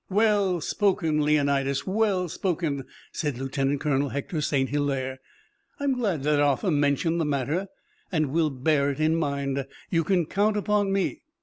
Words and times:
"Well 0.09 0.61
spoken, 0.61 1.21
Leonidas! 1.21 1.85
Well 1.85 2.27
spoken!" 2.27 2.85
said 3.11 3.37
Lieutenant 3.37 3.81
Colonel 3.81 4.09
Hector 4.09 4.41
St. 4.41 4.67
Hilaire. 4.69 5.19
"I'm 5.79 5.93
glad 5.93 6.23
that 6.23 6.39
Arthur 6.39 6.71
mentioned 6.71 7.21
the 7.21 7.25
matter, 7.25 7.67
and 8.11 8.31
we'll 8.31 8.49
bear 8.49 8.89
it 8.89 8.99
in 8.99 9.15
mind. 9.15 9.63
You 9.91 10.03
can 10.03 10.25
count 10.25 10.57
upon 10.57 10.91
me." 10.91 11.21